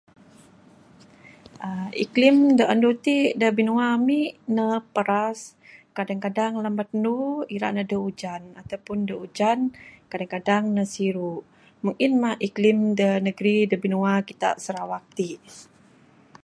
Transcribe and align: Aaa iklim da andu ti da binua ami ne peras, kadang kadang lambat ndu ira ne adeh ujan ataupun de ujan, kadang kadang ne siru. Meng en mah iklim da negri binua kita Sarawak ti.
Aaa 1.65 1.89
iklim 2.03 2.37
da 2.59 2.63
andu 2.73 2.89
ti 3.05 3.13
da 3.41 3.47
binua 3.57 3.85
ami 3.97 4.17
ne 4.55 4.65
peras, 4.95 5.39
kadang 5.97 6.21
kadang 6.25 6.53
lambat 6.63 6.89
ndu 7.01 7.15
ira 7.55 7.67
ne 7.73 7.81
adeh 7.85 8.01
ujan 8.09 8.43
ataupun 8.61 8.97
de 9.07 9.13
ujan, 9.25 9.59
kadang 10.11 10.31
kadang 10.35 10.63
ne 10.75 10.83
siru. 10.93 11.33
Meng 11.83 11.97
en 12.05 12.13
mah 12.21 12.35
iklim 12.47 12.79
da 12.99 13.09
negri 13.25 13.55
binua 13.83 14.13
kita 14.29 14.49
Sarawak 14.63 15.05
ti. 15.17 15.27